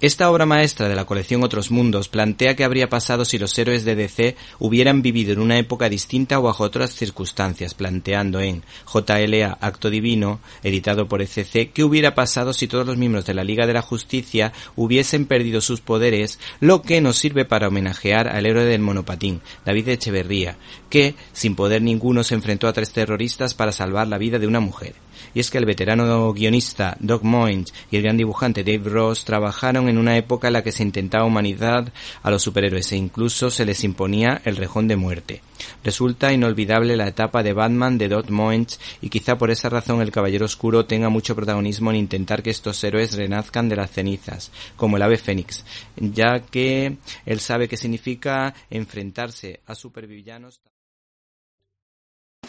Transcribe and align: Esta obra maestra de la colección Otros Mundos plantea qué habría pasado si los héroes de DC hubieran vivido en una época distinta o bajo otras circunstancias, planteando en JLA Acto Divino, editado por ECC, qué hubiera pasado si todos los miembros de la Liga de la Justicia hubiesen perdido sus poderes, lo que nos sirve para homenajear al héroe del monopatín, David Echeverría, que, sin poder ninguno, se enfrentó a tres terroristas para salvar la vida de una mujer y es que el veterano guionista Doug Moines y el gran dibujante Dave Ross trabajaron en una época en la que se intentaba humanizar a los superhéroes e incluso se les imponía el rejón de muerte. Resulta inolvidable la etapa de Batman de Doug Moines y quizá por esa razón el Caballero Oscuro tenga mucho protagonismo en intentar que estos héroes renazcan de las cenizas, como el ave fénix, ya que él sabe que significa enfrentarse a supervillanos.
Esta 0.00 0.30
obra 0.30 0.46
maestra 0.46 0.88
de 0.88 0.94
la 0.94 1.04
colección 1.04 1.42
Otros 1.42 1.70
Mundos 1.70 2.08
plantea 2.08 2.56
qué 2.56 2.64
habría 2.64 2.88
pasado 2.88 3.26
si 3.26 3.38
los 3.38 3.58
héroes 3.58 3.84
de 3.84 3.96
DC 3.96 4.34
hubieran 4.58 5.02
vivido 5.02 5.34
en 5.34 5.40
una 5.40 5.58
época 5.58 5.90
distinta 5.90 6.38
o 6.38 6.42
bajo 6.42 6.64
otras 6.64 6.94
circunstancias, 6.94 7.74
planteando 7.74 8.40
en 8.40 8.62
JLA 8.90 9.58
Acto 9.60 9.90
Divino, 9.90 10.40
editado 10.62 11.06
por 11.06 11.20
ECC, 11.20 11.70
qué 11.74 11.84
hubiera 11.84 12.14
pasado 12.14 12.54
si 12.54 12.66
todos 12.66 12.86
los 12.86 12.96
miembros 12.96 13.26
de 13.26 13.34
la 13.34 13.44
Liga 13.44 13.66
de 13.66 13.74
la 13.74 13.82
Justicia 13.82 14.54
hubiesen 14.74 15.26
perdido 15.26 15.60
sus 15.60 15.82
poderes, 15.82 16.38
lo 16.60 16.80
que 16.80 17.02
nos 17.02 17.18
sirve 17.18 17.44
para 17.44 17.68
homenajear 17.68 18.26
al 18.26 18.46
héroe 18.46 18.64
del 18.64 18.80
monopatín, 18.80 19.42
David 19.66 19.90
Echeverría, 19.90 20.56
que, 20.88 21.14
sin 21.34 21.54
poder 21.54 21.82
ninguno, 21.82 22.24
se 22.24 22.34
enfrentó 22.34 22.68
a 22.68 22.72
tres 22.72 22.90
terroristas 22.92 23.52
para 23.52 23.70
salvar 23.70 24.08
la 24.08 24.16
vida 24.16 24.38
de 24.38 24.46
una 24.46 24.60
mujer 24.60 24.94
y 25.34 25.40
es 25.40 25.50
que 25.50 25.58
el 25.58 25.66
veterano 25.66 26.32
guionista 26.32 26.96
Doug 27.00 27.24
Moines 27.24 27.72
y 27.90 27.96
el 27.96 28.02
gran 28.02 28.16
dibujante 28.16 28.64
Dave 28.64 28.90
Ross 28.90 29.24
trabajaron 29.24 29.88
en 29.88 29.98
una 29.98 30.16
época 30.16 30.48
en 30.48 30.54
la 30.54 30.62
que 30.62 30.72
se 30.72 30.82
intentaba 30.82 31.24
humanizar 31.24 31.92
a 32.22 32.30
los 32.30 32.42
superhéroes 32.42 32.92
e 32.92 32.96
incluso 32.96 33.50
se 33.50 33.64
les 33.64 33.84
imponía 33.84 34.40
el 34.44 34.56
rejón 34.56 34.88
de 34.88 34.96
muerte. 34.96 35.42
Resulta 35.84 36.32
inolvidable 36.32 36.96
la 36.96 37.08
etapa 37.08 37.42
de 37.42 37.52
Batman 37.52 37.98
de 37.98 38.08
Doug 38.08 38.30
Moines 38.30 38.80
y 39.00 39.08
quizá 39.08 39.36
por 39.36 39.50
esa 39.50 39.68
razón 39.68 40.00
el 40.00 40.10
Caballero 40.10 40.46
Oscuro 40.46 40.86
tenga 40.86 41.08
mucho 41.08 41.36
protagonismo 41.36 41.90
en 41.90 41.96
intentar 41.96 42.42
que 42.42 42.50
estos 42.50 42.82
héroes 42.84 43.14
renazcan 43.14 43.68
de 43.68 43.76
las 43.76 43.90
cenizas, 43.90 44.50
como 44.76 44.96
el 44.96 45.02
ave 45.02 45.18
fénix, 45.18 45.64
ya 45.96 46.40
que 46.40 46.96
él 47.26 47.40
sabe 47.40 47.68
que 47.68 47.76
significa 47.76 48.54
enfrentarse 48.70 49.60
a 49.66 49.74
supervillanos. 49.74 50.60